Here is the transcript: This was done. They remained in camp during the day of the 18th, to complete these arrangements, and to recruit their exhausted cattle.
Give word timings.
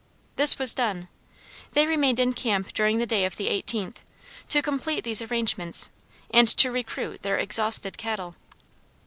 This 0.35 0.57
was 0.57 0.73
done. 0.73 1.09
They 1.73 1.85
remained 1.85 2.19
in 2.19 2.33
camp 2.33 2.73
during 2.73 2.97
the 2.97 3.05
day 3.05 3.23
of 3.23 3.37
the 3.37 3.49
18th, 3.49 3.97
to 4.49 4.63
complete 4.63 5.03
these 5.03 5.21
arrangements, 5.21 5.91
and 6.31 6.47
to 6.47 6.71
recruit 6.71 7.21
their 7.21 7.37
exhausted 7.37 7.99
cattle. 7.99 8.33